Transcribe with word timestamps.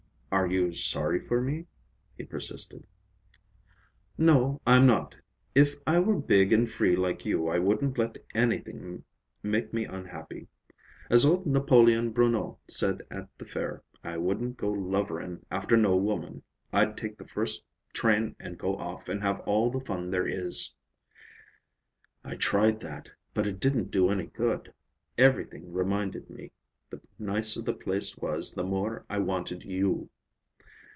"Are 0.33 0.47
you 0.47 0.71
sorry 0.71 1.19
for 1.19 1.41
me?" 1.41 1.65
he 2.17 2.23
persisted. 2.23 2.87
"No, 4.17 4.61
I'm 4.65 4.87
not. 4.87 5.17
If 5.53 5.75
I 5.85 5.99
were 5.99 6.15
big 6.15 6.53
and 6.53 6.69
free 6.71 6.95
like 6.95 7.25
you, 7.25 7.49
I 7.49 7.59
wouldn't 7.59 7.97
let 7.97 8.17
anything 8.33 9.03
make 9.43 9.73
me 9.73 9.83
unhappy. 9.83 10.47
As 11.09 11.25
old 11.25 11.45
Napoleon 11.45 12.11
Brunot 12.13 12.55
said 12.69 13.01
at 13.11 13.27
the 13.37 13.45
fair, 13.45 13.83
I 14.05 14.15
wouldn't 14.17 14.55
go 14.55 14.71
lovering 14.71 15.45
after 15.51 15.75
no 15.75 15.97
woman. 15.97 16.43
I'd 16.71 16.95
take 16.95 17.17
the 17.17 17.27
first 17.27 17.63
train 17.91 18.37
and 18.39 18.57
go 18.57 18.77
off 18.77 19.09
and 19.09 19.21
have 19.21 19.41
all 19.41 19.69
the 19.69 19.81
fun 19.81 20.09
there 20.11 20.27
is." 20.27 20.73
"I 22.23 22.37
tried 22.37 22.79
that, 22.79 23.11
but 23.33 23.47
it 23.47 23.59
didn't 23.59 23.91
do 23.91 24.09
any 24.09 24.27
good. 24.27 24.73
Everything 25.17 25.73
reminded 25.73 26.29
me. 26.29 26.53
The 26.89 27.01
nicer 27.19 27.61
the 27.61 27.73
place 27.73 28.15
was, 28.15 28.53
the 28.53 28.63
more 28.63 29.03
I 29.09 29.17
wanted 29.19 29.65
you." 29.65 30.09